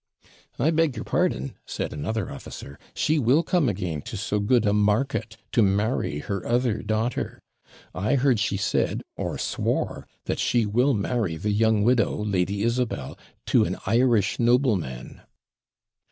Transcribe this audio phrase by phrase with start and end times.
[0.57, 4.73] 'I beg your pardon,' said another officer; 'she will come again to so good a
[4.73, 7.39] market, to marry her other daughter.
[7.93, 13.15] I hear she said, or swore, that she will marry the young widow, Lady Isabel,
[13.45, 15.21] to an Irish nobleman.'